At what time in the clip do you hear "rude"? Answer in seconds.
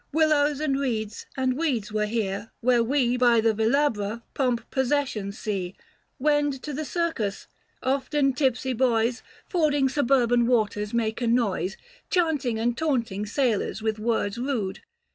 14.39-14.79